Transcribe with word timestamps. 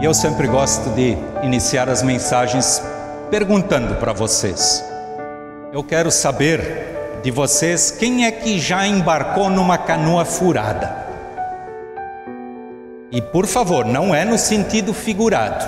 E 0.00 0.04
eu 0.04 0.14
sempre 0.14 0.46
gosto 0.46 0.90
de 0.90 1.16
iniciar 1.42 1.88
as 1.88 2.04
mensagens 2.04 2.80
perguntando 3.32 3.96
para 3.96 4.12
vocês. 4.12 4.84
Eu 5.72 5.82
quero 5.82 6.08
saber 6.12 7.20
de 7.20 7.32
vocês 7.32 7.90
quem 7.90 8.24
é 8.24 8.30
que 8.30 8.60
já 8.60 8.86
embarcou 8.86 9.50
numa 9.50 9.76
canoa 9.76 10.24
furada. 10.24 11.08
E 13.10 13.20
por 13.20 13.44
favor, 13.44 13.84
não 13.84 14.14
é 14.14 14.24
no 14.24 14.38
sentido 14.38 14.94
figurado, 14.94 15.64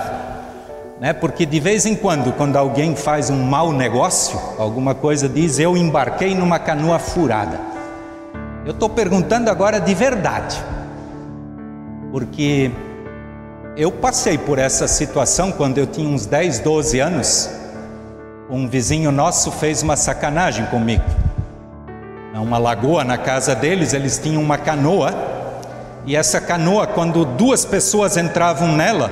né? 1.01 1.11
Porque 1.11 1.45
de 1.45 1.59
vez 1.59 1.85
em 1.85 1.93
quando, 1.93 2.31
quando 2.31 2.55
alguém 2.55 2.95
faz 2.95 3.29
um 3.29 3.43
mau 3.43 3.73
negócio, 3.73 4.39
alguma 4.57 4.95
coisa 4.95 5.27
diz 5.27 5.59
eu 5.59 5.75
embarquei 5.75 6.33
numa 6.33 6.57
canoa 6.57 6.99
furada. 6.99 7.59
Eu 8.65 8.71
estou 8.71 8.87
perguntando 8.87 9.49
agora 9.49 9.77
de 9.77 9.93
verdade, 9.93 10.57
porque 12.13 12.71
eu 13.81 13.91
passei 13.91 14.37
por 14.37 14.59
essa 14.59 14.87
situação 14.87 15.51
quando 15.51 15.79
eu 15.79 15.87
tinha 15.87 16.07
uns 16.07 16.27
10, 16.27 16.59
12 16.59 16.99
anos. 16.99 17.49
Um 18.47 18.67
vizinho 18.67 19.11
nosso 19.11 19.49
fez 19.49 19.81
uma 19.81 19.95
sacanagem 19.95 20.67
comigo. 20.67 21.03
Uma 22.35 22.59
lagoa 22.59 23.03
na 23.03 23.17
casa 23.17 23.55
deles, 23.55 23.93
eles 23.93 24.19
tinham 24.19 24.39
uma 24.39 24.55
canoa, 24.55 25.11
e 26.05 26.15
essa 26.15 26.39
canoa, 26.39 26.85
quando 26.85 27.25
duas 27.25 27.65
pessoas 27.65 28.17
entravam 28.17 28.67
nela, 28.71 29.09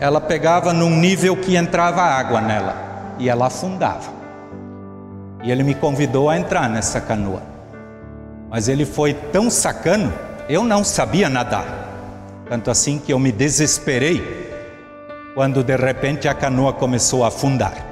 ela 0.00 0.20
pegava 0.20 0.72
num 0.72 0.90
nível 0.90 1.36
que 1.36 1.54
entrava 1.54 2.02
água 2.02 2.40
nela 2.40 2.74
e 3.16 3.28
ela 3.28 3.46
afundava. 3.46 4.10
E 5.44 5.52
ele 5.52 5.62
me 5.62 5.74
convidou 5.76 6.28
a 6.28 6.36
entrar 6.36 6.68
nessa 6.68 7.00
canoa. 7.00 7.42
Mas 8.50 8.66
ele 8.66 8.84
foi 8.84 9.14
tão 9.14 9.48
sacano, 9.48 10.12
eu 10.48 10.64
não 10.64 10.82
sabia 10.82 11.28
nadar. 11.28 11.79
Tanto 12.50 12.68
assim 12.68 12.98
que 12.98 13.12
eu 13.12 13.18
me 13.20 13.30
desesperei 13.30 14.50
quando 15.36 15.62
de 15.62 15.76
repente 15.76 16.26
a 16.26 16.34
canoa 16.34 16.72
começou 16.72 17.24
a 17.24 17.28
afundar. 17.28 17.86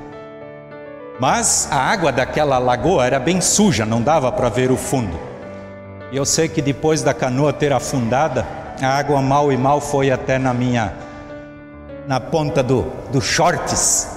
Mas 1.21 1.69
a 1.71 1.77
água 1.77 2.11
daquela 2.11 2.59
lagoa 2.59 3.07
era 3.07 3.21
bem 3.21 3.41
suja, 3.41 3.87
não 3.87 4.03
dava 4.03 4.33
para 4.33 4.49
ver 4.49 4.73
o 4.73 4.77
fundo. 4.77 5.17
E 6.11 6.17
eu 6.17 6.25
sei 6.25 6.49
que 6.49 6.61
depois 6.61 7.03
da 7.03 7.15
canoa 7.15 7.53
ter 7.53 7.73
afundada, 7.73 8.45
a 8.83 8.89
água 8.89 9.23
mal 9.23 9.53
e 9.53 9.57
mal 9.57 9.81
foi 9.81 10.11
até 10.11 10.41
na 10.41 10.53
minha 10.53 10.93
na 12.09 12.19
ponta 12.19 12.61
do, 12.61 12.91
dos 13.13 13.25
shorts 13.25 14.09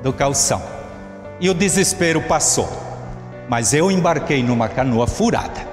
do 0.00 0.12
calção. 0.12 0.62
E 1.40 1.50
o 1.50 1.54
desespero 1.54 2.22
passou. 2.22 2.68
Mas 3.48 3.74
eu 3.74 3.90
embarquei 3.90 4.44
numa 4.44 4.68
canoa 4.68 5.08
furada. 5.08 5.66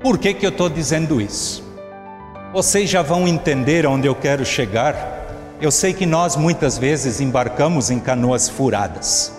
Por 0.00 0.18
que, 0.18 0.34
que 0.34 0.46
eu 0.46 0.50
estou 0.50 0.68
dizendo 0.68 1.20
isso? 1.20 1.68
Vocês 2.52 2.90
já 2.90 3.00
vão 3.00 3.28
entender 3.28 3.86
onde 3.86 4.08
eu 4.08 4.14
quero 4.14 4.44
chegar. 4.44 4.96
Eu 5.60 5.70
sei 5.70 5.92
que 5.92 6.04
nós 6.04 6.34
muitas 6.34 6.76
vezes 6.76 7.20
embarcamos 7.20 7.92
em 7.92 8.00
canoas 8.00 8.48
furadas. 8.48 9.32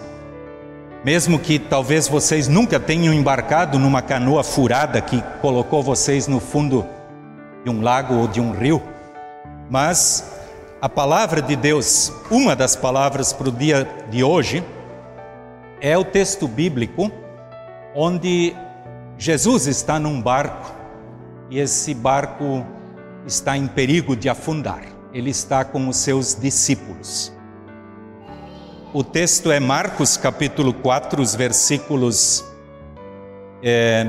Mesmo 1.03 1.37
que 1.37 1.59
talvez 1.59 2.07
vocês 2.07 2.47
nunca 2.47 2.79
tenham 2.79 3.13
embarcado 3.13 3.77
numa 3.77 4.01
canoa 4.01 4.45
furada 4.45 5.01
que 5.01 5.21
colocou 5.41 5.83
vocês 5.83 6.25
no 6.25 6.39
fundo 6.39 6.85
de 7.65 7.69
um 7.69 7.81
lago 7.81 8.15
ou 8.15 8.29
de 8.29 8.39
um 8.39 8.53
rio, 8.53 8.81
mas 9.69 10.31
a 10.81 10.87
palavra 10.87 11.41
de 11.41 11.57
Deus, 11.57 12.13
uma 12.29 12.55
das 12.55 12.77
palavras 12.77 13.33
para 13.33 13.49
o 13.49 13.51
dia 13.51 13.85
de 14.09 14.23
hoje, 14.23 14.63
é 15.81 15.97
o 15.97 16.05
texto 16.05 16.47
bíblico 16.47 17.11
onde 17.93 18.55
Jesus 19.17 19.67
está 19.67 19.99
num 19.99 20.21
barco 20.21 20.71
e 21.49 21.59
esse 21.59 21.93
barco 21.93 22.65
está 23.25 23.57
em 23.57 23.67
perigo 23.67 24.15
de 24.15 24.29
afundar. 24.29 24.83
Ele 25.13 25.29
está 25.29 25.63
com 25.63 25.87
os 25.87 25.97
seus 25.97 26.35
discípulos. 26.35 27.33
O 28.93 29.03
texto 29.03 29.51
é 29.51 29.59
Marcos 29.59 30.17
capítulo 30.17 30.73
4, 30.73 31.21
os 31.21 31.33
versículos 31.33 32.43
é, 33.63 34.05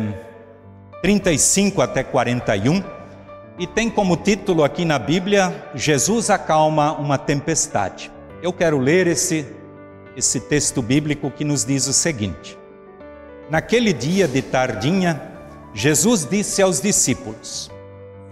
35 1.03 1.83
até 1.83 2.03
41, 2.03 2.83
e 3.59 3.67
tem 3.67 3.91
como 3.91 4.17
título 4.17 4.65
aqui 4.65 4.85
na 4.85 4.99
Bíblia: 4.99 5.71
Jesus 5.75 6.31
acalma 6.31 6.93
uma 6.93 7.19
tempestade. 7.19 8.11
Eu 8.43 8.53
quero 8.53 8.79
ler 8.79 9.07
esse, 9.07 9.47
esse 10.17 10.41
texto 10.41 10.83
bíblico 10.83 11.31
que 11.31 11.45
nos 11.45 11.65
diz 11.65 11.87
o 11.87 11.93
seguinte: 11.93 12.59
Naquele 13.51 13.93
dia 13.93 14.27
de 14.27 14.43
tardinha, 14.43 15.21
Jesus 15.75 16.27
disse 16.29 16.63
aos 16.63 16.81
discípulos: 16.81 17.71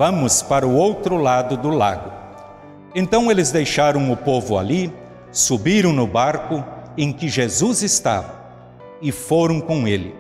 Vamos 0.00 0.40
para 0.40 0.66
o 0.66 0.74
outro 0.76 1.18
lado 1.18 1.58
do 1.58 1.68
lago. 1.68 2.10
Então 2.94 3.30
eles 3.30 3.52
deixaram 3.52 4.10
o 4.10 4.16
povo 4.16 4.56
ali, 4.56 4.90
subiram 5.30 5.92
no 5.92 6.06
barco 6.06 6.64
em 6.96 7.12
que 7.12 7.28
Jesus 7.28 7.82
estava 7.82 8.32
e 9.02 9.12
foram 9.12 9.60
com 9.60 9.86
ele. 9.86 10.14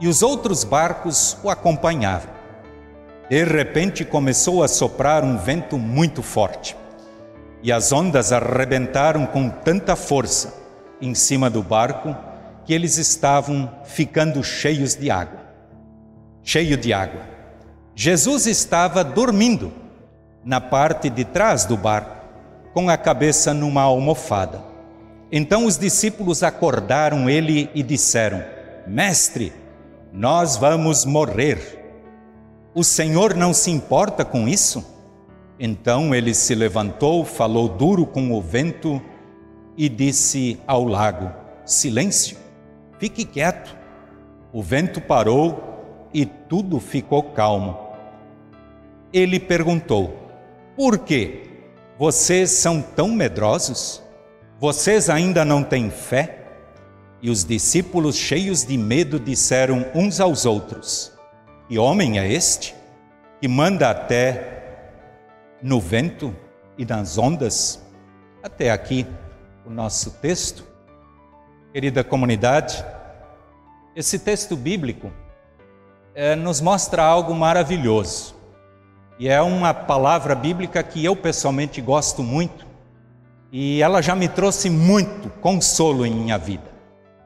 E 0.00 0.08
os 0.08 0.20
outros 0.20 0.64
barcos 0.64 1.38
o 1.44 1.48
acompanhavam. 1.48 2.34
De 3.30 3.44
repente 3.44 4.04
começou 4.04 4.64
a 4.64 4.66
soprar 4.66 5.22
um 5.22 5.38
vento 5.38 5.78
muito 5.78 6.20
forte, 6.20 6.76
e 7.62 7.70
as 7.70 7.92
ondas 7.92 8.32
arrebentaram 8.32 9.26
com 9.26 9.48
tanta 9.48 9.94
força 9.94 10.60
em 11.00 11.14
cima 11.14 11.48
do 11.48 11.62
barco 11.62 12.16
que 12.64 12.74
eles 12.74 12.98
estavam 12.98 13.70
ficando 13.84 14.42
cheios 14.42 14.96
de 14.96 15.08
água. 15.08 15.38
Cheio 16.42 16.76
de 16.76 16.92
água. 16.92 17.33
Jesus 17.96 18.48
estava 18.48 19.04
dormindo 19.04 19.72
na 20.44 20.60
parte 20.60 21.08
de 21.08 21.24
trás 21.24 21.64
do 21.64 21.76
barco, 21.76 22.24
com 22.72 22.90
a 22.90 22.96
cabeça 22.96 23.54
numa 23.54 23.82
almofada. 23.82 24.60
Então 25.30 25.64
os 25.64 25.78
discípulos 25.78 26.42
acordaram 26.42 27.30
ele 27.30 27.70
e 27.72 27.84
disseram: 27.84 28.42
Mestre, 28.84 29.52
nós 30.12 30.56
vamos 30.56 31.04
morrer. 31.04 31.82
O 32.74 32.82
Senhor 32.82 33.36
não 33.36 33.54
se 33.54 33.70
importa 33.70 34.24
com 34.24 34.48
isso? 34.48 34.84
Então 35.56 36.12
ele 36.12 36.34
se 36.34 36.52
levantou, 36.52 37.24
falou 37.24 37.68
duro 37.68 38.04
com 38.04 38.32
o 38.32 38.42
vento 38.42 39.00
e 39.76 39.88
disse 39.88 40.58
ao 40.66 40.82
lago: 40.84 41.30
Silêncio, 41.64 42.36
fique 42.98 43.24
quieto. 43.24 43.76
O 44.52 44.60
vento 44.60 45.00
parou 45.00 46.08
e 46.12 46.26
tudo 46.26 46.80
ficou 46.80 47.22
calmo 47.22 47.83
ele 49.14 49.38
perguntou: 49.38 50.28
Por 50.76 50.98
que 50.98 51.44
vocês 51.96 52.50
são 52.50 52.82
tão 52.82 53.08
medrosos? 53.08 54.02
Vocês 54.58 55.08
ainda 55.08 55.44
não 55.44 55.62
têm 55.62 55.88
fé? 55.90 56.40
E 57.22 57.30
os 57.30 57.44
discípulos, 57.44 58.16
cheios 58.16 58.64
de 58.64 58.76
medo, 58.76 59.20
disseram 59.20 59.86
uns 59.94 60.20
aos 60.20 60.44
outros: 60.44 61.12
Que 61.68 61.78
homem 61.78 62.18
é 62.18 62.30
este 62.30 62.74
que 63.40 63.46
manda 63.46 63.88
até 63.88 64.82
no 65.62 65.80
vento 65.80 66.34
e 66.76 66.84
nas 66.84 67.16
ondas? 67.16 67.80
Até 68.42 68.70
aqui 68.70 69.06
o 69.64 69.70
nosso 69.70 70.10
texto. 70.10 70.66
Querida 71.72 72.04
comunidade, 72.04 72.84
esse 73.96 74.18
texto 74.18 74.56
bíblico 74.56 75.10
é, 76.14 76.36
nos 76.36 76.60
mostra 76.60 77.02
algo 77.02 77.34
maravilhoso. 77.34 78.33
E 79.18 79.28
é 79.28 79.40
uma 79.40 79.72
palavra 79.72 80.34
bíblica 80.34 80.82
que 80.82 81.04
eu 81.04 81.14
pessoalmente 81.14 81.80
gosto 81.80 82.22
muito. 82.22 82.66
E 83.52 83.80
ela 83.80 84.02
já 84.02 84.16
me 84.16 84.28
trouxe 84.28 84.68
muito 84.68 85.30
consolo 85.40 86.04
em 86.04 86.12
minha 86.12 86.36
vida. 86.36 86.74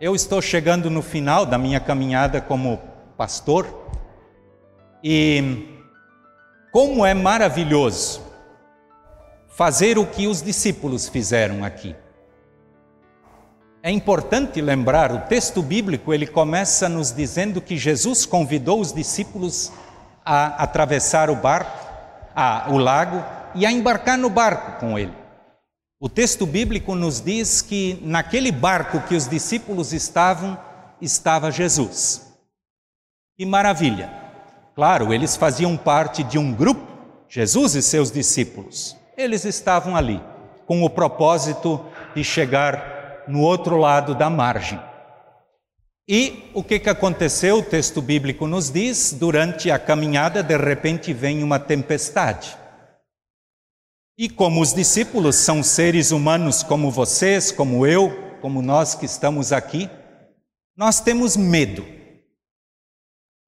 Eu 0.01 0.15
estou 0.15 0.43
chegando 0.43 0.91
no 0.91 1.03
final 1.03 1.47
da 1.47 1.57
minha 1.57 1.81
caminhada 1.81 2.41
como 2.41 2.79
pastor. 3.17 3.67
E 5.03 5.67
como 6.71 7.07
é 7.07 7.15
maravilhoso 7.15 8.21
fazer 9.49 9.99
o 9.99 10.07
que 10.07 10.27
os 10.29 10.43
discípulos 10.43 11.09
fizeram 11.09 11.65
aqui. 11.65 11.97
É 13.83 13.91
importante 13.91 14.61
lembrar, 14.61 15.11
o 15.11 15.21
texto 15.21 15.63
bíblico 15.63 16.13
ele 16.13 16.27
começa 16.27 16.89
nos 16.89 17.11
dizendo 17.11 17.61
que 17.61 17.77
Jesus 17.77 18.27
convidou 18.27 18.81
os 18.81 18.93
discípulos 18.93 19.73
a 19.73 19.88
atravessar 20.29 21.31
o 21.31 21.37
barco, 21.37 21.87
a, 22.35 22.67
o 22.69 22.79
lago 22.79 23.25
e 23.55 23.65
a 23.65 23.73
embarcar 23.73 24.19
no 24.19 24.29
barco 24.29 24.79
com 24.81 24.99
ele. 24.99 25.13
O 26.01 26.09
texto 26.09 26.47
bíblico 26.47 26.95
nos 26.95 27.21
diz 27.21 27.61
que 27.61 27.99
naquele 28.03 28.53
barco 28.53 29.01
que 29.01 29.17
os 29.17 29.27
discípulos 29.27 29.93
estavam, 29.93 30.57
estava 31.01 31.51
Jesus. 31.51 32.27
Que 33.37 33.45
maravilha! 33.45 34.11
Claro, 34.75 35.13
eles 35.13 35.37
faziam 35.37 35.77
parte 35.77 36.23
de 36.23 36.39
um 36.39 36.53
grupo, 36.53 36.87
Jesus 37.29 37.75
e 37.75 37.83
seus 37.83 38.13
discípulos. 38.13 38.97
Eles 39.17 39.45
estavam 39.45 39.97
ali 39.97 40.23
com 40.67 40.85
o 40.85 40.91
propósito 40.91 41.85
de 42.15 42.23
chegar 42.23 43.25
no 43.27 43.41
outro 43.41 43.77
lado 43.77 44.15
da 44.15 44.31
margem. 44.31 44.81
E 46.09 46.51
o 46.55 46.65
que, 46.65 46.79
que 46.79 46.89
aconteceu? 46.89 47.59
O 47.59 47.63
texto 47.63 48.01
bíblico 48.01 48.47
nos 48.47 48.71
diz: 48.71 49.13
durante 49.13 49.71
a 49.71 49.79
caminhada, 49.79 50.43
de 50.43 50.57
repente 50.57 51.13
vem 51.13 51.43
uma 51.43 51.59
tempestade. 51.59 52.57
E 54.17 54.29
como 54.29 54.63
os 54.63 54.73
discípulos 54.73 55.37
são 55.37 55.63
seres 55.63 56.11
humanos 56.11 56.63
como 56.63 56.91
vocês, 56.91 57.53
como 57.53 57.87
eu, 57.87 58.39
como 58.41 58.63
nós 58.63 58.95
que 58.95 59.05
estamos 59.05 59.53
aqui, 59.53 59.89
nós 60.75 60.99
temos 60.99 61.37
medo. 61.37 61.85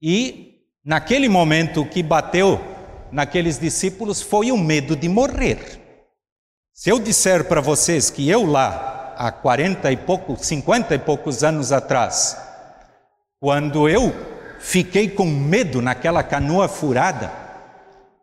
E 0.03 0.67
naquele 0.85 1.29
momento 1.29 1.85
que 1.87 2.03
bateu 2.03 2.61
naqueles 3.11 3.59
discípulos 3.59 4.21
foi 4.23 4.53
o 4.53 4.59
medo 4.59 4.95
de 4.95 5.09
morrer. 5.09 5.81
Se 6.73 6.91
eu 6.91 6.99
disser 6.99 7.49
para 7.49 7.61
vocês 7.61 8.11
que 8.11 8.29
eu 8.29 8.47
lá, 8.47 9.15
há 9.17 9.33
40 9.33 9.91
e 9.91 9.97
poucos, 9.97 10.47
50 10.47 10.95
e 10.95 10.99
poucos 10.99 11.43
anos 11.43 11.73
atrás, 11.73 12.50
quando 13.41 13.89
eu 13.89 14.13
fiquei 14.61 15.09
com 15.09 15.25
medo 15.25 15.81
naquela 15.81 16.23
canoa 16.23 16.69
furada, 16.69 17.33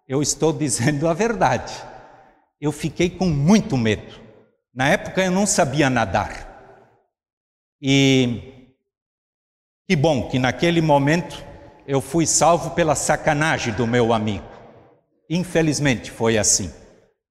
eu 0.08 0.22
estou 0.22 0.54
dizendo 0.54 1.08
a 1.08 1.14
verdade. 1.14 1.74
Eu 2.62 2.72
fiquei 2.72 3.10
com 3.10 3.26
muito 3.26 3.76
medo. 3.76 4.14
Na 4.74 4.88
época 4.88 5.24
eu 5.24 5.32
não 5.32 5.48
sabia 5.48 5.90
nadar. 5.90 6.46
E 7.82 8.76
que 9.88 9.96
bom 9.96 10.30
que 10.30 10.38
naquele 10.38 10.82
momento 10.82 11.44
eu 11.88 12.00
fui 12.00 12.28
salvo 12.28 12.72
pela 12.72 12.94
sacanagem 12.94 13.74
do 13.74 13.88
meu 13.88 14.14
amigo. 14.14 14.46
Infelizmente 15.30 16.12
foi 16.12 16.38
assim. 16.38 16.72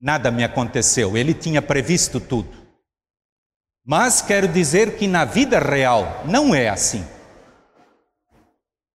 Nada 0.00 0.30
me 0.30 0.42
aconteceu, 0.42 1.16
ele 1.16 1.32
tinha 1.32 1.62
previsto 1.62 2.18
tudo. 2.18 2.66
Mas 3.84 4.20
quero 4.20 4.48
dizer 4.48 4.96
que 4.96 5.06
na 5.06 5.24
vida 5.24 5.60
real 5.60 6.22
não 6.24 6.52
é 6.54 6.68
assim. 6.68 7.04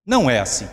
Não 0.06 0.28
é 0.28 0.40
assim. 0.40 0.68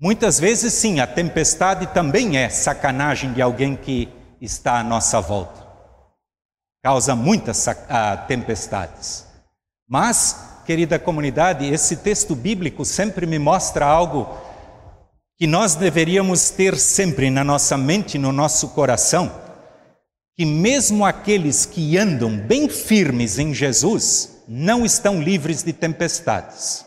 Muitas 0.00 0.40
vezes, 0.40 0.72
sim, 0.72 0.98
a 0.98 1.06
tempestade 1.06 1.86
também 1.88 2.38
é 2.38 2.48
sacanagem 2.48 3.34
de 3.34 3.42
alguém 3.42 3.76
que 3.76 4.08
está 4.40 4.80
à 4.80 4.84
nossa 4.84 5.20
volta. 5.20 5.66
Causa 6.82 7.14
muitas 7.14 7.66
uh, 7.66 7.76
tempestades. 8.26 9.26
Mas, 9.86 10.62
querida 10.64 10.98
comunidade, 10.98 11.66
esse 11.66 11.96
texto 11.96 12.34
bíblico 12.34 12.84
sempre 12.84 13.26
me 13.26 13.38
mostra 13.38 13.84
algo 13.84 14.26
que 15.36 15.46
nós 15.46 15.74
deveríamos 15.74 16.48
ter 16.48 16.78
sempre 16.78 17.28
na 17.28 17.44
nossa 17.44 17.76
mente, 17.76 18.16
no 18.16 18.32
nosso 18.32 18.68
coração, 18.68 19.30
que 20.34 20.46
mesmo 20.46 21.04
aqueles 21.04 21.66
que 21.66 21.98
andam 21.98 22.38
bem 22.38 22.70
firmes 22.70 23.38
em 23.38 23.52
Jesus 23.52 24.42
não 24.48 24.86
estão 24.86 25.20
livres 25.20 25.62
de 25.62 25.74
tempestades. 25.74 26.86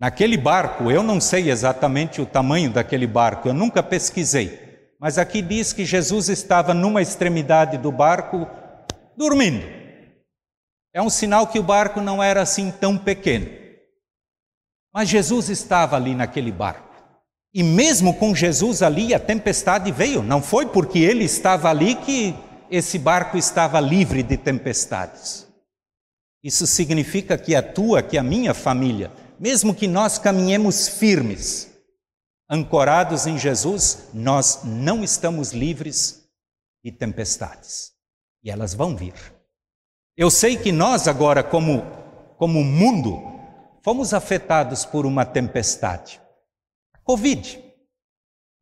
Naquele 0.00 0.36
barco, 0.36 0.90
eu 0.90 1.02
não 1.02 1.20
sei 1.20 1.50
exatamente 1.50 2.20
o 2.20 2.26
tamanho 2.26 2.70
daquele 2.70 3.06
barco, 3.06 3.48
eu 3.48 3.54
nunca 3.54 3.82
pesquisei, 3.82 4.58
mas 5.00 5.18
aqui 5.18 5.42
diz 5.42 5.72
que 5.72 5.84
Jesus 5.84 6.28
estava 6.28 6.72
numa 6.72 7.02
extremidade 7.02 7.76
do 7.78 7.90
barco 7.90 8.46
dormindo. 9.16 9.66
É 10.94 11.02
um 11.02 11.10
sinal 11.10 11.46
que 11.46 11.58
o 11.58 11.62
barco 11.62 12.00
não 12.00 12.22
era 12.22 12.42
assim 12.42 12.70
tão 12.70 12.96
pequeno. 12.96 13.48
Mas 14.92 15.08
Jesus 15.08 15.48
estava 15.48 15.96
ali 15.96 16.14
naquele 16.14 16.50
barco. 16.50 16.88
E 17.52 17.62
mesmo 17.62 18.14
com 18.14 18.34
Jesus 18.34 18.82
ali, 18.82 19.14
a 19.14 19.20
tempestade 19.20 19.90
veio. 19.92 20.22
Não 20.22 20.42
foi 20.42 20.66
porque 20.66 20.98
ele 20.98 21.24
estava 21.24 21.68
ali 21.68 21.94
que 21.94 22.34
esse 22.70 22.98
barco 22.98 23.36
estava 23.36 23.80
livre 23.80 24.22
de 24.22 24.36
tempestades. 24.36 25.46
Isso 26.42 26.66
significa 26.66 27.36
que 27.36 27.54
a 27.54 27.62
tua, 27.62 28.02
que 28.02 28.16
a 28.16 28.22
minha 28.22 28.54
família, 28.54 29.10
mesmo 29.38 29.74
que 29.74 29.86
nós 29.86 30.18
caminhemos 30.18 30.88
firmes, 30.88 31.70
ancorados 32.50 33.26
em 33.26 33.38
Jesus, 33.38 34.08
nós 34.12 34.60
não 34.64 35.04
estamos 35.04 35.52
livres 35.52 36.28
de 36.82 36.90
tempestades. 36.90 37.92
E 38.42 38.50
elas 38.50 38.74
vão 38.74 38.96
vir. 38.96 39.14
Eu 40.16 40.30
sei 40.30 40.56
que 40.56 40.72
nós 40.72 41.06
agora, 41.06 41.44
como, 41.44 41.82
como 42.36 42.64
mundo, 42.64 43.22
fomos 43.84 44.12
afetados 44.12 44.84
por 44.84 45.06
uma 45.06 45.24
tempestade. 45.24 46.20
Covid. 47.04 47.62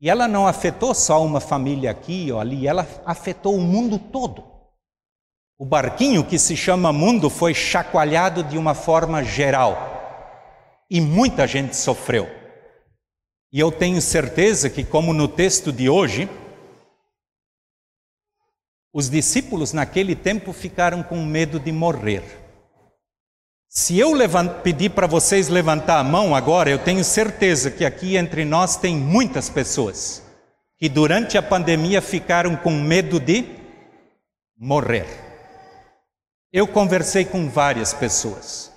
E 0.01 0.11
ela 0.11 0.29
não 0.29 0.47
afetou 0.47 0.95
só 0.95 1.25
uma 1.25 1.41
família 1.41 1.91
aqui 1.91 2.31
ou 2.31 2.39
ali, 2.39 2.67
ela 2.67 2.87
afetou 3.07 3.57
o 3.57 3.61
mundo 3.61 3.99
todo. 3.99 4.45
O 5.59 5.65
barquinho 5.65 6.23
que 6.23 6.39
se 6.39 6.55
chama 6.55 6.93
mundo 6.93 7.31
foi 7.31 7.55
chacoalhado 7.55 8.45
de 8.45 8.59
uma 8.59 8.75
forma 8.75 9.25
geral 9.25 9.96
e 10.91 11.01
muita 11.01 11.47
gente 11.47 11.77
sofreu. 11.77 12.29
E 13.53 13.61
eu 13.61 13.71
tenho 13.73 14.01
certeza 14.01 14.69
que, 14.69 14.85
como 14.85 15.13
no 15.13 15.29
texto 15.29 15.73
de 15.73 15.89
hoje, 15.89 16.29
os 18.93 19.11
discípulos 19.11 19.73
naquele 19.73 20.15
tempo 20.15 20.53
ficaram 20.53 21.03
com 21.03 21.25
medo 21.25 21.59
de 21.59 21.73
morrer. 21.73 22.23
Se 23.69 23.99
eu 23.99 24.13
pedir 24.63 24.91
para 24.91 25.07
vocês 25.07 25.49
levantar 25.49 25.99
a 25.99 26.05
mão 26.05 26.35
agora, 26.35 26.71
eu 26.71 26.79
tenho 26.79 27.05
certeza 27.05 27.71
que 27.71 27.85
aqui 27.85 28.17
entre 28.17 28.45
nós 28.45 28.77
tem 28.77 28.97
muitas 28.97 29.51
pessoas 29.51 30.23
que 30.79 30.89
durante 30.89 31.37
a 31.37 31.43
pandemia 31.43 32.01
ficaram 32.01 32.57
com 32.57 32.71
medo 32.71 33.19
de 33.19 33.45
morrer. 34.57 35.07
Eu 36.53 36.67
conversei 36.67 37.25
com 37.25 37.49
várias 37.49 37.93
pessoas 37.93 38.76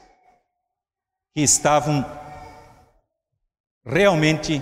que 1.34 1.42
estavam 1.42 2.06
realmente 3.86 4.62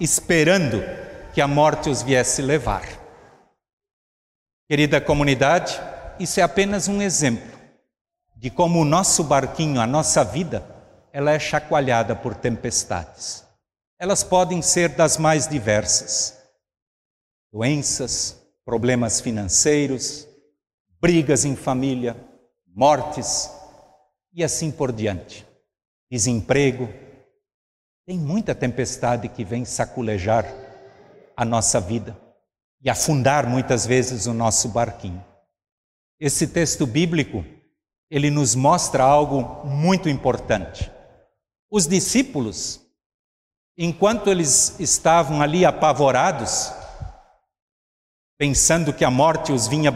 esperando 0.00 0.82
que 1.32 1.40
a 1.40 1.48
morte 1.48 1.90
os 1.90 2.02
viesse 2.02 2.42
levar. 2.42 2.86
Querida 4.68 5.00
comunidade, 5.00 5.78
isso 6.18 6.40
é 6.40 6.42
apenas 6.42 6.88
um 6.88 7.02
exemplo 7.02 7.54
de 8.36 8.50
como 8.50 8.80
o 8.80 8.84
nosso 8.84 9.24
barquinho, 9.24 9.80
a 9.80 9.86
nossa 9.86 10.24
vida, 10.24 10.64
ela 11.12 11.30
é 11.30 11.38
chacoalhada 11.38 12.14
por 12.16 12.34
tempestades. 12.34 13.44
Elas 13.98 14.22
podem 14.22 14.60
ser 14.60 14.90
das 14.90 15.16
mais 15.16 15.46
diversas: 15.46 16.36
doenças, 17.52 18.40
problemas 18.64 19.20
financeiros, 19.20 20.26
brigas 21.00 21.44
em 21.44 21.54
família, 21.54 22.16
mortes 22.66 23.50
e 24.32 24.42
assim 24.42 24.70
por 24.70 24.90
diante 24.90 25.46
desemprego. 26.10 26.88
Tem 28.06 28.18
muita 28.18 28.54
tempestade 28.54 29.28
que 29.28 29.44
vem 29.44 29.64
saculejar 29.64 30.44
a 31.36 31.44
nossa 31.44 31.80
vida 31.80 32.16
e 32.82 32.90
afundar 32.90 33.48
muitas 33.48 33.86
vezes 33.86 34.26
o 34.26 34.34
nosso 34.34 34.68
barquinho. 34.68 35.24
Esse 36.20 36.46
texto 36.46 36.86
bíblico, 36.86 37.44
ele 38.10 38.30
nos 38.30 38.54
mostra 38.54 39.02
algo 39.02 39.66
muito 39.66 40.08
importante. 40.08 40.90
Os 41.70 41.86
discípulos, 41.86 42.80
enquanto 43.76 44.28
eles 44.30 44.78
estavam 44.78 45.40
ali 45.42 45.64
apavorados, 45.64 46.72
pensando 48.38 48.92
que 48.92 49.04
a 49.04 49.10
morte 49.10 49.50
os 49.50 49.66
vinha, 49.66 49.90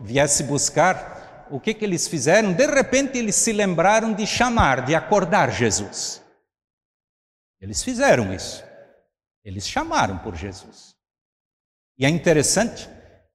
viesse 0.00 0.44
buscar, 0.44 1.15
o 1.50 1.60
que, 1.60 1.74
que 1.74 1.84
eles 1.84 2.06
fizeram? 2.08 2.52
De 2.52 2.66
repente 2.66 3.18
eles 3.18 3.36
se 3.36 3.52
lembraram 3.52 4.12
de 4.12 4.26
chamar, 4.26 4.84
de 4.84 4.94
acordar 4.94 5.50
Jesus. 5.50 6.22
Eles 7.60 7.82
fizeram 7.82 8.32
isso. 8.32 8.64
Eles 9.44 9.66
chamaram 9.66 10.18
por 10.18 10.34
Jesus. 10.34 10.94
E 11.98 12.04
é 12.04 12.08
interessante 12.08 12.88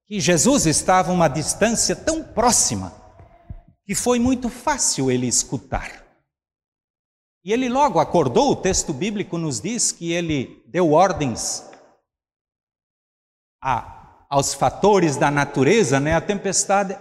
que 0.05 0.19
Jesus 0.19 0.65
estava 0.65 1.11
a 1.11 1.13
uma 1.13 1.27
distância 1.27 1.95
tão 1.95 2.23
próxima 2.23 2.93
que 3.85 3.95
foi 3.95 4.19
muito 4.19 4.49
fácil 4.49 5.09
ele 5.09 5.27
escutar. 5.27 6.05
E 7.43 7.51
ele 7.51 7.67
logo 7.69 7.99
acordou, 7.99 8.51
o 8.51 8.55
texto 8.55 8.93
bíblico 8.93 9.37
nos 9.37 9.59
diz 9.59 9.91
que 9.91 10.11
ele 10.11 10.63
deu 10.67 10.91
ordens 10.91 11.67
a, 13.63 14.25
aos 14.29 14.53
fatores 14.53 15.17
da 15.17 15.31
natureza, 15.31 15.99
né? 15.99 16.13
A 16.13 16.21
tempestade 16.21 16.97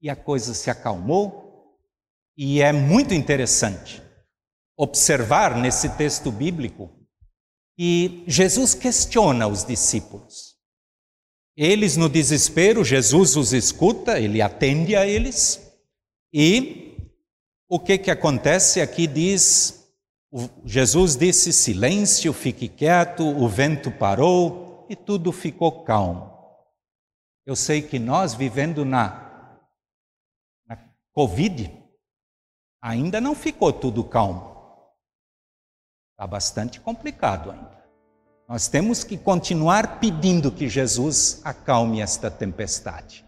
e 0.00 0.08
a 0.08 0.16
coisa 0.16 0.54
se 0.54 0.70
acalmou. 0.70 1.76
E 2.36 2.62
é 2.62 2.72
muito 2.72 3.12
interessante 3.12 4.02
observar 4.76 5.56
nesse 5.56 5.90
texto 5.90 6.32
bíblico 6.32 6.90
que 7.76 8.24
Jesus 8.26 8.74
questiona 8.74 9.46
os 9.46 9.64
discípulos. 9.64 10.56
Eles, 11.56 11.96
no 11.96 12.08
desespero, 12.08 12.84
Jesus 12.84 13.36
os 13.36 13.52
escuta, 13.52 14.18
ele 14.18 14.40
atende 14.40 14.96
a 14.96 15.06
eles. 15.06 15.60
E 16.32 16.96
o 17.68 17.78
que, 17.78 17.98
que 17.98 18.10
acontece? 18.10 18.80
Aqui 18.80 19.06
diz: 19.06 19.86
Jesus 20.64 21.16
disse: 21.16 21.52
silêncio, 21.52 22.32
fique 22.32 22.68
quieto, 22.68 23.24
o 23.24 23.48
vento 23.48 23.90
parou 23.90 24.86
e 24.88 24.96
tudo 24.96 25.32
ficou 25.32 25.84
calmo. 25.84 26.30
Eu 27.44 27.56
sei 27.56 27.82
que 27.82 27.98
nós, 27.98 28.32
vivendo 28.34 28.84
na 28.84 29.29
Covid, 31.20 31.70
ainda 32.80 33.20
não 33.20 33.34
ficou 33.34 33.70
tudo 33.74 34.02
calmo. 34.02 34.56
Está 36.12 36.26
bastante 36.26 36.80
complicado 36.80 37.50
ainda. 37.50 37.78
Nós 38.48 38.68
temos 38.68 39.04
que 39.04 39.18
continuar 39.18 40.00
pedindo 40.00 40.50
que 40.50 40.66
Jesus 40.66 41.42
acalme 41.44 42.00
esta 42.00 42.30
tempestade. 42.30 43.22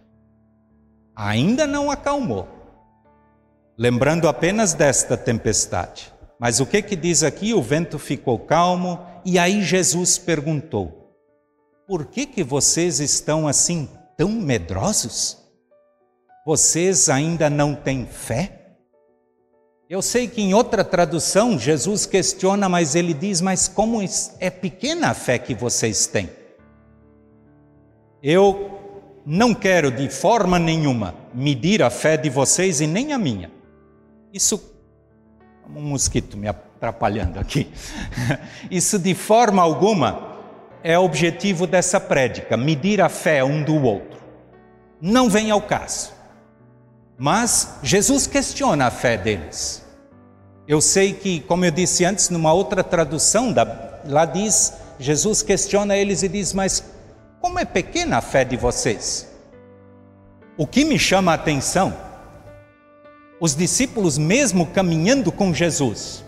Ainda 1.14 1.66
não 1.66 1.90
acalmou. 1.90 2.48
Lembrando 3.76 4.26
apenas 4.26 4.72
desta 4.72 5.14
tempestade. 5.14 6.10
Mas 6.40 6.60
o 6.60 6.66
que 6.66 6.80
que 6.80 6.96
diz 6.96 7.22
aqui? 7.22 7.52
O 7.52 7.60
vento 7.60 7.98
ficou 7.98 8.38
calmo 8.38 8.98
e 9.22 9.38
aí 9.38 9.62
Jesus 9.62 10.16
perguntou: 10.16 11.14
Por 11.86 12.06
que 12.06 12.24
que 12.24 12.42
vocês 12.42 13.00
estão 13.00 13.46
assim 13.46 13.86
tão 14.16 14.30
medrosos? 14.30 15.41
Vocês 16.44 17.08
ainda 17.08 17.48
não 17.48 17.72
têm 17.72 18.04
fé? 18.04 18.58
Eu 19.88 20.02
sei 20.02 20.26
que 20.26 20.40
em 20.40 20.54
outra 20.54 20.82
tradução 20.82 21.56
Jesus 21.56 22.04
questiona, 22.04 22.68
mas 22.68 22.96
ele 22.96 23.14
diz: 23.14 23.40
Mas 23.40 23.68
como 23.68 24.00
é 24.40 24.50
pequena 24.50 25.10
a 25.10 25.14
fé 25.14 25.38
que 25.38 25.54
vocês 25.54 26.06
têm? 26.06 26.28
Eu 28.20 28.80
não 29.24 29.54
quero 29.54 29.90
de 29.90 30.08
forma 30.08 30.58
nenhuma 30.58 31.14
medir 31.32 31.80
a 31.80 31.90
fé 31.90 32.16
de 32.16 32.28
vocês 32.28 32.80
e 32.80 32.86
nem 32.88 33.12
a 33.12 33.18
minha. 33.18 33.50
Isso. 34.32 34.70
Um 35.76 35.80
mosquito 35.80 36.36
me 36.36 36.48
atrapalhando 36.48 37.38
aqui. 37.38 37.70
Isso 38.68 38.98
de 38.98 39.14
forma 39.14 39.62
alguma 39.62 40.40
é 40.82 40.98
objetivo 40.98 41.68
dessa 41.68 42.00
prédica, 42.00 42.56
medir 42.56 43.00
a 43.00 43.08
fé 43.08 43.44
um 43.44 43.62
do 43.62 43.80
outro. 43.80 44.20
Não 45.00 45.30
vem 45.30 45.50
ao 45.50 45.62
caso. 45.62 46.21
Mas 47.24 47.76
Jesus 47.84 48.26
questiona 48.26 48.86
a 48.86 48.90
fé 48.90 49.16
deles. 49.16 49.80
Eu 50.66 50.80
sei 50.80 51.12
que, 51.12 51.38
como 51.42 51.64
eu 51.64 51.70
disse 51.70 52.04
antes, 52.04 52.30
numa 52.30 52.52
outra 52.52 52.82
tradução, 52.82 53.54
lá 54.04 54.24
diz, 54.24 54.72
Jesus 54.98 55.40
questiona 55.40 55.96
eles 55.96 56.24
e 56.24 56.28
diz: 56.28 56.52
Mas 56.52 56.82
como 57.40 57.60
é 57.60 57.64
pequena 57.64 58.16
a 58.16 58.20
fé 58.20 58.44
de 58.44 58.56
vocês? 58.56 59.32
O 60.56 60.66
que 60.66 60.84
me 60.84 60.98
chama 60.98 61.30
a 61.30 61.36
atenção, 61.36 61.96
os 63.38 63.54
discípulos, 63.54 64.18
mesmo 64.18 64.66
caminhando 64.66 65.30
com 65.30 65.54
Jesus, 65.54 66.24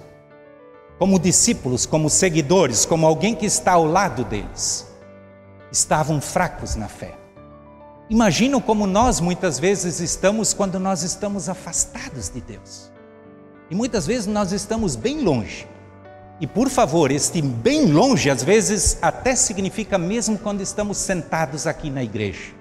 como 0.97 1.19
discípulos, 1.19 1.87
como 1.87 2.09
seguidores, 2.09 2.87
como 2.87 3.05
alguém 3.05 3.35
que 3.35 3.47
está 3.47 3.73
ao 3.73 3.85
lado 3.85 4.23
deles, 4.25 4.87
estavam 5.73 6.21
fracos 6.21 6.77
na 6.77 6.87
fé. 6.87 7.24
Imaginam 8.09 8.61
como 8.61 8.87
nós 8.87 9.21
muitas 9.21 9.59
vezes 9.59 10.01
estamos 10.01 10.53
quando 10.53 10.79
nós 10.79 11.03
estamos 11.03 11.49
afastados 11.49 12.29
de 12.29 12.41
Deus. 12.41 12.93
E 13.71 13.75
muitas 13.75 14.07
vezes 14.07 14.27
nós 14.27 14.53
estamos 14.53 14.95
bem 14.95 15.23
longe. 15.23 15.67
E 16.41 16.47
por 16.47 16.69
favor, 16.69 17.11
este 17.11 17.41
bem 17.41 17.87
longe 17.87 18.29
às 18.29 18.43
vezes 18.43 18.99
até 19.01 19.35
significa 19.35 19.97
mesmo 19.97 20.39
quando 20.39 20.61
estamos 20.61 20.99
sentados 20.99 21.67
aqui 21.67 21.89
na 21.89 22.03
igreja. 22.03 22.53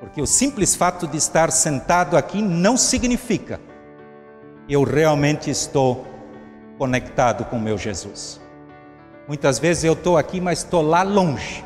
Porque 0.00 0.20
o 0.20 0.26
simples 0.26 0.74
fato 0.74 1.06
de 1.06 1.16
estar 1.16 1.52
sentado 1.52 2.16
aqui 2.16 2.42
não 2.42 2.76
significa 2.76 3.60
eu 4.68 4.82
realmente 4.82 5.48
estou 5.48 6.04
conectado 6.76 7.44
com 7.44 7.58
meu 7.58 7.78
Jesus. 7.78 8.40
Muitas 9.28 9.58
vezes 9.58 9.84
eu 9.84 9.92
estou 9.92 10.16
aqui, 10.16 10.40
mas 10.40 10.58
estou 10.58 10.82
lá 10.82 11.02
longe. 11.02 11.64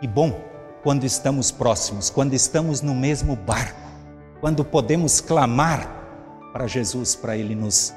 E 0.00 0.06
bom, 0.06 0.40
quando 0.82 1.04
estamos 1.04 1.50
próximos, 1.50 2.10
quando 2.10 2.34
estamos 2.34 2.80
no 2.80 2.94
mesmo 2.94 3.36
barco, 3.36 3.80
quando 4.40 4.64
podemos 4.64 5.20
clamar 5.20 6.00
para 6.52 6.66
Jesus, 6.66 7.14
para 7.14 7.36
ele 7.36 7.54
nos 7.54 7.94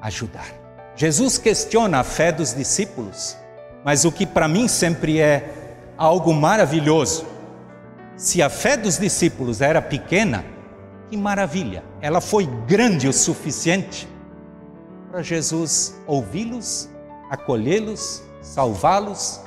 ajudar. 0.00 0.48
Jesus 0.96 1.38
questiona 1.38 2.00
a 2.00 2.04
fé 2.04 2.32
dos 2.32 2.54
discípulos, 2.54 3.36
mas 3.84 4.04
o 4.04 4.12
que 4.12 4.26
para 4.26 4.48
mim 4.48 4.66
sempre 4.66 5.20
é 5.20 5.92
algo 5.96 6.32
maravilhoso, 6.32 7.26
se 8.16 8.42
a 8.42 8.50
fé 8.50 8.76
dos 8.76 8.98
discípulos 8.98 9.60
era 9.60 9.80
pequena, 9.80 10.44
que 11.08 11.16
maravilha, 11.16 11.84
ela 12.00 12.20
foi 12.20 12.46
grande 12.66 13.06
o 13.08 13.12
suficiente 13.12 14.08
para 15.10 15.22
Jesus 15.22 15.96
ouvi-los, 16.06 16.88
acolhê-los, 17.30 18.22
salvá-los 18.42 19.40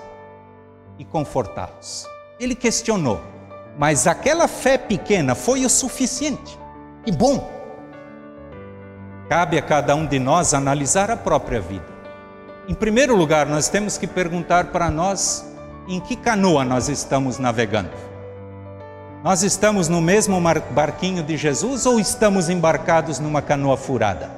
e 0.98 1.06
confortá-los. 1.06 2.11
Ele 2.42 2.56
questionou, 2.56 3.22
mas 3.78 4.08
aquela 4.08 4.48
fé 4.48 4.76
pequena 4.76 5.36
foi 5.36 5.64
o 5.64 5.70
suficiente. 5.70 6.58
Que 7.04 7.12
bom! 7.12 7.48
Cabe 9.30 9.60
a 9.60 9.62
cada 9.62 9.96
um 9.96 10.08
de 10.08 10.18
nós 10.18 10.56
analisar 10.56 11.12
a 11.12 11.16
própria 11.16 11.62
vida. 11.62 11.86
Em 12.68 12.74
primeiro 12.74 13.16
lugar, 13.16 13.46
nós 13.46 13.70
temos 13.70 13.96
que 13.96 14.08
perguntar 14.08 14.72
para 14.72 14.90
nós 14.90 15.46
em 15.88 16.00
que 16.00 16.16
canoa 16.16 16.66
nós 16.66 16.90
estamos 16.90 17.38
navegando. 17.38 17.92
Nós 19.24 19.44
estamos 19.44 19.88
no 19.88 20.02
mesmo 20.02 20.42
barquinho 20.72 21.22
de 21.22 21.38
Jesus 21.38 21.86
ou 21.86 22.00
estamos 22.00 22.50
embarcados 22.50 23.20
numa 23.20 23.44
canoa 23.44 23.78
furada? 23.78 24.32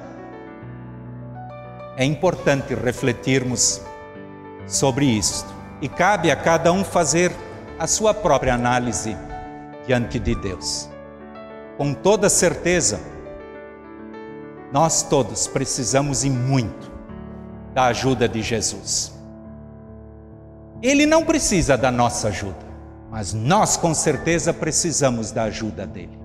É 1.96 2.04
importante 2.04 2.74
refletirmos 2.74 3.80
sobre 4.66 5.06
isto 5.06 5.48
e 5.80 5.88
cabe 5.88 6.30
a 6.30 6.36
cada 6.36 6.70
um 6.70 6.84
fazer 6.84 7.32
a 7.84 7.86
sua 7.86 8.14
própria 8.14 8.54
análise 8.54 9.14
diante 9.86 10.18
de 10.18 10.34
Deus. 10.34 10.88
Com 11.76 11.92
toda 11.92 12.30
certeza, 12.30 12.98
nós 14.72 15.02
todos 15.02 15.46
precisamos 15.46 16.24
e 16.24 16.30
muito 16.30 16.90
da 17.74 17.84
ajuda 17.84 18.26
de 18.26 18.40
Jesus. 18.40 19.12
Ele 20.80 21.04
não 21.04 21.24
precisa 21.24 21.76
da 21.76 21.90
nossa 21.90 22.28
ajuda, 22.28 22.64
mas 23.10 23.34
nós 23.34 23.76
com 23.76 23.92
certeza 23.92 24.50
precisamos 24.54 25.30
da 25.30 25.44
ajuda 25.44 25.86
dele. 25.86 26.18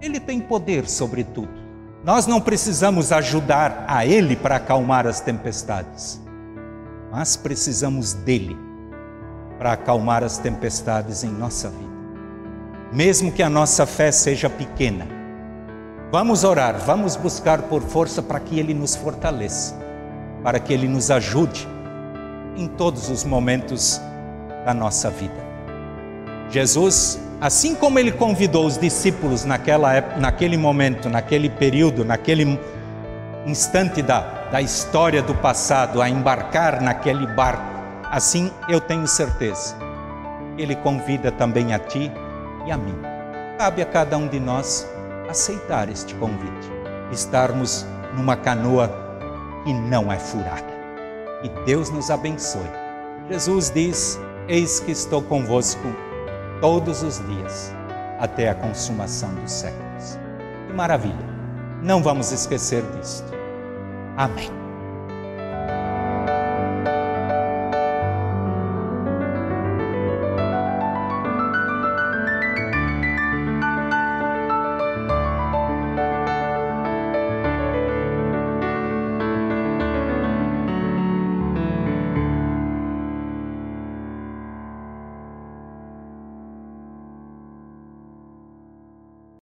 Ele 0.00 0.18
tem 0.18 0.40
poder 0.40 0.88
sobre 0.88 1.22
tudo. 1.22 1.62
Nós 2.02 2.26
não 2.26 2.40
precisamos 2.40 3.12
ajudar 3.12 3.84
a 3.86 4.04
ele 4.04 4.34
para 4.34 4.56
acalmar 4.56 5.06
as 5.06 5.20
tempestades, 5.20 6.20
mas 7.12 7.36
precisamos 7.36 8.14
dele 8.14 8.73
para 9.58 9.72
acalmar 9.72 10.22
as 10.22 10.38
tempestades 10.38 11.24
em 11.24 11.30
nossa 11.30 11.68
vida. 11.68 11.94
Mesmo 12.92 13.32
que 13.32 13.42
a 13.42 13.48
nossa 13.48 13.86
fé 13.86 14.12
seja 14.12 14.48
pequena, 14.48 15.06
Vamos 16.14 16.44
orar, 16.44 16.78
vamos 16.78 17.16
buscar 17.16 17.62
por 17.62 17.82
força 17.82 18.22
para 18.22 18.38
que 18.38 18.56
Ele 18.56 18.72
nos 18.72 18.94
fortaleça, 18.94 19.76
para 20.44 20.60
que 20.60 20.72
Ele 20.72 20.86
nos 20.86 21.10
ajude 21.10 21.66
em 22.56 22.68
todos 22.68 23.10
os 23.10 23.24
momentos 23.24 24.00
da 24.64 24.72
nossa 24.72 25.10
vida. 25.10 25.34
Jesus, 26.48 27.18
assim 27.40 27.74
como 27.74 27.98
Ele 27.98 28.12
convidou 28.12 28.64
os 28.64 28.78
discípulos 28.78 29.44
naquela 29.44 29.92
época, 29.92 30.20
naquele 30.20 30.56
momento, 30.56 31.08
naquele 31.08 31.50
período, 31.50 32.04
naquele 32.04 32.60
instante 33.44 34.00
da, 34.00 34.20
da 34.52 34.62
história 34.62 35.20
do 35.20 35.34
passado 35.34 36.00
a 36.00 36.08
embarcar 36.08 36.80
naquele 36.80 37.26
barco, 37.26 37.73
assim 38.10 38.50
eu 38.68 38.80
tenho 38.80 39.06
certeza, 39.06 39.76
Ele 40.56 40.76
convida 40.76 41.30
também 41.32 41.74
a 41.74 41.78
ti 41.78 42.10
e 42.66 42.70
a 42.70 42.76
mim. 42.76 42.96
Cabe 43.58 43.82
a 43.82 43.86
cada 43.86 44.16
um 44.16 44.26
de 44.26 44.40
nós 44.40 44.88
aceitar 45.28 45.88
este 45.88 46.14
convite, 46.16 46.70
estarmos 47.12 47.86
numa 48.16 48.36
canoa 48.36 48.90
que 49.64 49.72
não 49.72 50.12
é 50.12 50.18
furada. 50.18 50.74
E 51.42 51.48
Deus 51.64 51.90
nos 51.90 52.10
abençoe. 52.10 52.70
Jesus 53.30 53.70
diz: 53.70 54.18
Eis 54.48 54.80
que 54.80 54.92
estou 54.92 55.22
convosco 55.22 55.88
todos 56.60 57.02
os 57.02 57.18
dias, 57.26 57.74
até 58.18 58.48
a 58.48 58.54
consumação 58.54 59.34
dos 59.34 59.52
séculos. 59.52 60.18
Que 60.66 60.72
maravilha! 60.72 61.34
Não 61.82 62.02
vamos 62.02 62.32
esquecer 62.32 62.82
disto. 62.92 63.30
Amém. 64.16 64.63